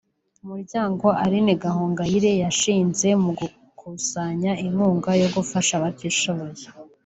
[0.43, 6.63] Umuryango Aline Gahongayire yashinze mu gukusanya inkunga yo gufasha abatishoboye